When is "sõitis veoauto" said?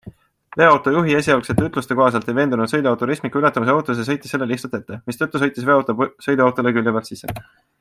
5.45-5.99